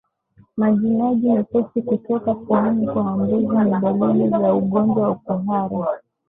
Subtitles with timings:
[0.57, 6.01] Majimaji mepesi kutoka puani kwa mbuzi ni dalili za ugonjwa wa kuhara